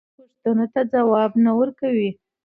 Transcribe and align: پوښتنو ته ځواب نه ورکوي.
پوښتنو 0.15 0.65
ته 0.73 0.81
ځواب 0.91 1.31
نه 1.45 1.51
ورکوي. 1.59 2.09